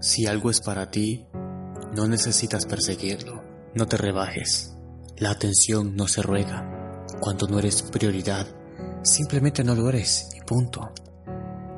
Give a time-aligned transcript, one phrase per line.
[0.00, 1.26] Si algo es para ti,
[1.94, 3.42] no necesitas perseguirlo.
[3.74, 4.74] No te rebajes.
[5.16, 7.04] La atención no se ruega.
[7.20, 8.46] Cuando no eres prioridad,
[9.02, 10.92] simplemente no lo eres y punto.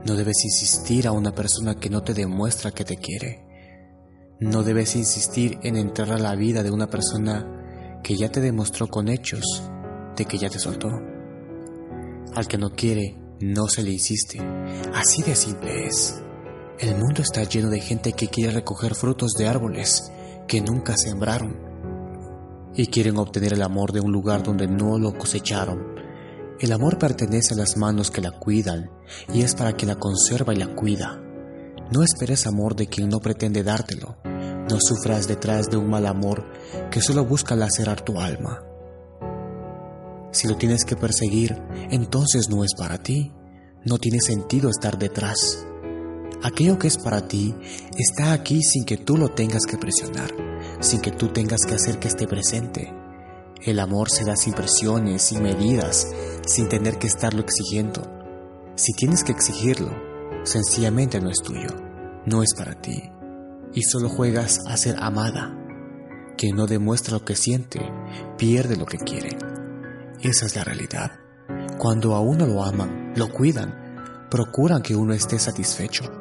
[0.05, 3.47] No debes insistir a una persona que no te demuestra que te quiere.
[4.39, 8.89] No debes insistir en entrar a la vida de una persona que ya te demostró
[8.89, 9.63] con hechos
[10.17, 10.89] de que ya te soltó.
[12.35, 14.39] Al que no quiere, no se le insiste.
[14.95, 16.23] Así de simple es.
[16.81, 20.11] El mundo está lleno de gente que quiere recoger frutos de árboles
[20.49, 21.61] que nunca sembraron
[22.75, 25.79] y quieren obtener el amor de un lugar donde no lo cosecharon.
[26.59, 28.91] El amor pertenece a las manos que la cuidan
[29.31, 31.21] y es para quien la conserva y la cuida.
[31.93, 34.17] No esperes amor de quien no pretende dártelo.
[34.25, 36.47] No sufras detrás de un mal amor
[36.91, 38.65] que solo busca lacerar tu alma.
[40.33, 43.35] Si lo tienes que perseguir, entonces no es para ti.
[43.85, 45.67] No tiene sentido estar detrás.
[46.43, 47.55] Aquello que es para ti
[47.99, 50.31] está aquí sin que tú lo tengas que presionar,
[50.81, 52.95] sin que tú tengas que hacer que esté presente.
[53.63, 56.07] El amor se da sin presiones, sin medidas,
[56.47, 58.01] sin tener que estarlo exigiendo.
[58.75, 59.91] Si tienes que exigirlo,
[60.45, 61.77] sencillamente no es tuyo,
[62.25, 63.03] no es para ti.
[63.75, 65.55] Y solo juegas a ser amada.
[66.39, 67.81] Quien no demuestra lo que siente,
[68.39, 69.37] pierde lo que quiere.
[70.23, 71.11] Esa es la realidad.
[71.77, 76.21] Cuando a uno lo aman, lo cuidan, procuran que uno esté satisfecho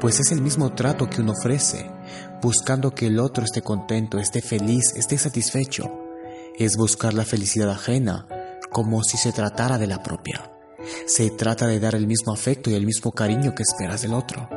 [0.00, 1.90] pues es el mismo trato que uno ofrece,
[2.42, 5.90] buscando que el otro esté contento, esté feliz, esté satisfecho.
[6.58, 8.26] Es buscar la felicidad ajena,
[8.70, 10.52] como si se tratara de la propia.
[11.06, 14.48] Se trata de dar el mismo afecto y el mismo cariño que esperas del otro.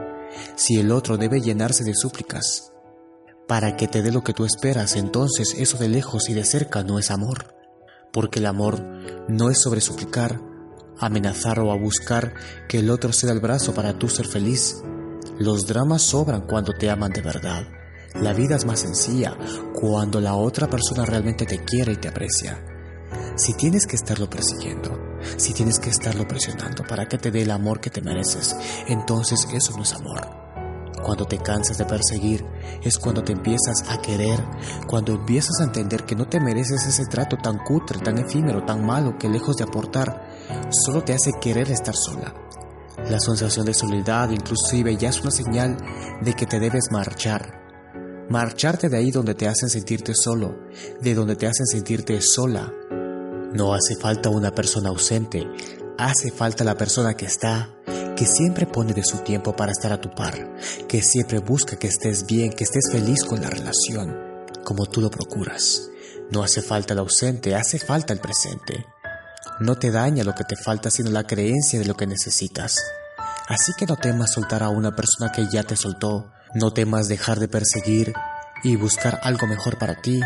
[0.56, 2.72] Si el otro debe llenarse de súplicas
[3.48, 6.84] para que te dé lo que tú esperas, entonces eso de lejos y de cerca
[6.84, 7.56] no es amor.
[8.12, 8.82] Porque el amor
[9.28, 10.40] no es sobre suplicar,
[11.00, 12.34] amenazar o a buscar
[12.68, 14.84] que el otro ceda el brazo para tú ser feliz.
[15.40, 17.66] Los dramas sobran cuando te aman de verdad.
[18.16, 19.38] La vida es más sencilla
[19.74, 22.62] cuando la otra persona realmente te quiere y te aprecia.
[23.38, 25.00] Si tienes que estarlo persiguiendo,
[25.38, 28.54] si tienes que estarlo presionando para que te dé el amor que te mereces,
[28.90, 30.28] entonces eso no es amor.
[31.02, 32.46] Cuando te cansas de perseguir
[32.84, 34.44] es cuando te empiezas a querer,
[34.88, 38.86] cuando empiezas a entender que no te mereces ese trato tan cutre, tan efímero, tan
[38.86, 40.22] malo que lejos de aportar,
[40.70, 42.34] solo te hace querer estar sola
[43.10, 45.78] la sensación de soledad inclusive ya es una señal
[46.22, 47.60] de que te debes marchar.
[48.30, 50.60] Marcharte de ahí donde te hacen sentirte solo,
[51.02, 52.72] de donde te hacen sentirte sola.
[53.54, 55.48] No hace falta una persona ausente,
[55.98, 57.76] hace falta la persona que está,
[58.16, 60.56] que siempre pone de su tiempo para estar a tu par,
[60.88, 64.16] que siempre busca que estés bien, que estés feliz con la relación,
[64.64, 65.90] como tú lo procuras.
[66.30, 68.86] No hace falta el ausente, hace falta el presente.
[69.60, 72.78] No te daña lo que te falta, sino la creencia de lo que necesitas.
[73.50, 77.40] Así que no temas soltar a una persona que ya te soltó, no temas dejar
[77.40, 78.14] de perseguir
[78.64, 80.22] y buscar algo mejor para ti,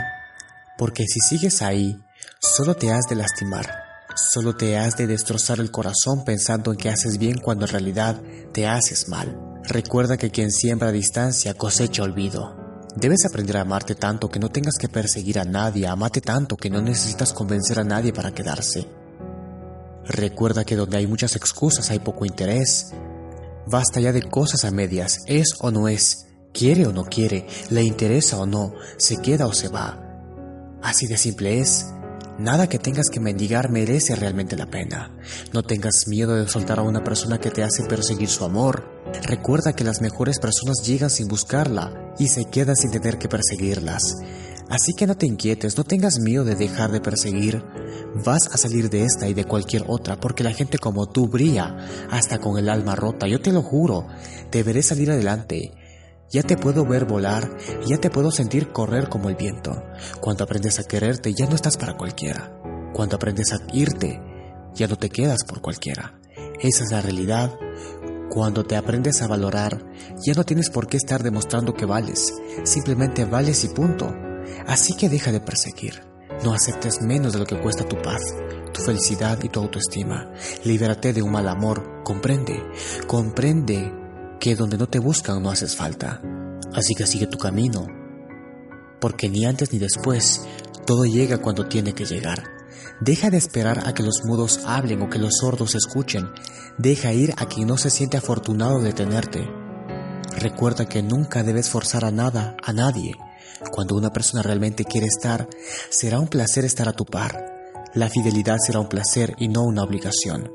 [0.78, 1.98] porque si sigues ahí,
[2.40, 3.84] solo te has de lastimar,
[4.16, 8.22] solo te has de destrozar el corazón pensando en que haces bien cuando en realidad
[8.54, 9.36] te haces mal.
[9.64, 12.56] Recuerda que quien siembra a distancia cosecha olvido.
[12.96, 16.70] Debes aprender a amarte tanto que no tengas que perseguir a nadie, amate tanto que
[16.70, 19.03] no necesitas convencer a nadie para quedarse.
[20.08, 22.94] Recuerda que donde hay muchas excusas hay poco interés,
[23.66, 27.81] Basta ya de cosas a medias, es o no es, quiere o no quiere, le
[27.84, 30.00] interesa o no, se queda o se va.
[30.81, 31.88] Así de simple es.
[32.38, 35.16] Nada que tengas que mendigar merece realmente la pena.
[35.53, 39.03] No tengas miedo de soltar a una persona que te hace perseguir su amor.
[39.22, 44.01] Recuerda que las mejores personas llegan sin buscarla y se quedan sin tener que perseguirlas.
[44.69, 47.63] Así que no te inquietes, no tengas miedo de dejar de perseguir.
[48.25, 51.78] Vas a salir de esta y de cualquier otra porque la gente como tú brilla,
[52.09, 54.07] hasta con el alma rota, yo te lo juro,
[54.50, 55.74] te veré salir adelante.
[56.31, 59.84] Ya te puedo ver volar, ya te puedo sentir correr como el viento.
[60.19, 62.59] Cuando aprendes a quererte, ya no estás para cualquiera.
[62.94, 64.19] Cuando aprendes a irte,
[64.74, 66.19] ya no te quedas por cualquiera.
[66.59, 67.51] Esa es la realidad.
[68.34, 69.86] Cuando te aprendes a valorar,
[70.25, 74.12] ya no tienes por qué estar demostrando que vales, simplemente vales y punto.
[74.66, 76.02] Así que deja de perseguir.
[76.44, 78.24] No aceptes menos de lo que cuesta tu paz,
[78.74, 80.31] tu felicidad y tu autoestima.
[80.63, 82.02] Libérate de un mal amor.
[82.04, 82.60] Comprende,
[83.06, 83.94] comprende
[84.40, 86.19] que donde no te buscan no haces falta.
[86.74, 87.86] Así que sigue tu camino.
[89.00, 90.48] Porque ni antes ni después,
[90.88, 92.42] todo llega cuando tiene que llegar.
[93.00, 96.30] Deja de esperar a que los mudos hablen o que los sordos escuchen.
[96.77, 99.47] Deja ir a quien no se siente afortunado de tenerte.
[100.38, 103.13] Recuerda que nunca debes forzar a nada, a nadie.
[103.71, 105.47] Cuando una persona realmente quiere estar,
[105.89, 107.91] será un placer estar a tu par.
[107.94, 110.51] La fidelidad será un placer y no una obligación.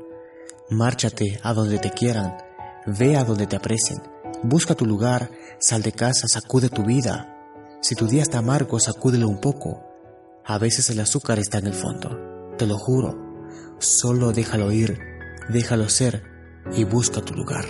[0.69, 2.37] Márchate a donde te quieran,
[2.85, 4.01] ve a donde te aprecien,
[4.41, 7.35] Busca tu lugar, sal de casa, sacude tu vida.
[7.81, 9.83] Si tu día está amargo, sacúdelo un poco.
[10.45, 13.17] A veces el azúcar está en el fondo, te lo juro.
[13.79, 14.99] Solo déjalo ir,
[15.49, 16.23] déjalo ser
[16.73, 17.65] y busca tu lugar.